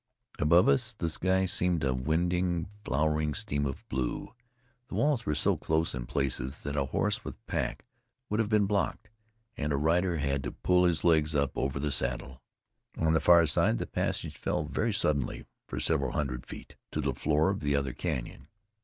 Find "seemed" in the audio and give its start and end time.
1.45-1.83